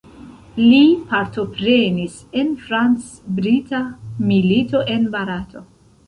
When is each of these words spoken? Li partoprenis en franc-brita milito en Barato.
Li 0.59 0.77
partoprenis 1.09 2.15
en 2.43 2.49
franc-brita 2.69 3.81
milito 4.31 4.81
en 4.95 5.05
Barato. 5.17 5.63